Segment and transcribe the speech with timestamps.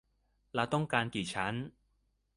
[0.55, 1.53] เราต้องการกี่ชั้น?